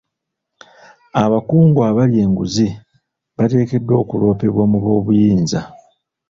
[1.23, 2.67] Abakungu abalya enguzi
[3.37, 5.61] bateekeddwa okuloopebwa mu b'obuyinza.